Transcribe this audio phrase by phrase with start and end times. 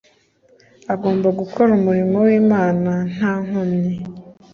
[0.93, 3.95] Agomba gukora umurimo w’Imana nta nkomyi.